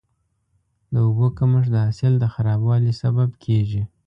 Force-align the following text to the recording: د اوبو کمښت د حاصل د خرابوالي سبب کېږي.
د 0.93 0.95
اوبو 1.05 1.27
کمښت 1.37 1.69
د 1.73 1.75
حاصل 1.85 2.13
د 2.19 2.25
خرابوالي 2.33 2.93
سبب 3.01 3.29
کېږي. 3.43 3.81